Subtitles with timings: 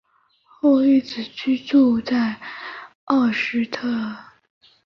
[0.45, 2.35] 后一直居住在
[3.05, 4.15] 莫斯科。